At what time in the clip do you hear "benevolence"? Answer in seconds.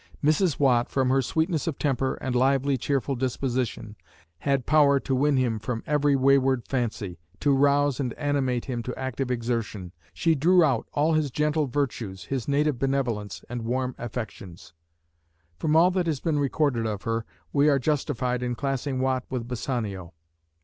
12.79-13.45